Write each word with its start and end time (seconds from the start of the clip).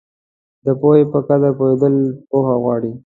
د 0.65 0.67
پوهې 0.79 1.03
په 1.11 1.19
قدر 1.27 1.51
پوهېدل 1.59 1.95
پوهه 2.29 2.55
غواړي. 2.63 2.91